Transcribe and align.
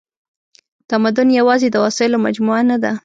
تمدن 0.91 1.27
یواځې 1.39 1.67
د 1.71 1.75
وسایلو 1.85 2.23
مجموعه 2.25 2.61
نهده. 2.69 2.91